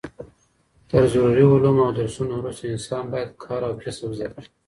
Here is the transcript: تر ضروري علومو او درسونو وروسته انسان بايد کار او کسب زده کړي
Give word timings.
تر 0.89 1.01
ضروري 1.13 1.43
علومو 1.51 1.83
او 1.87 1.91
درسونو 1.99 2.33
وروسته 2.37 2.63
انسان 2.75 3.03
بايد 3.11 3.29
کار 3.43 3.61
او 3.67 3.73
کسب 3.83 4.09
زده 4.17 4.27
کړي 4.35 4.47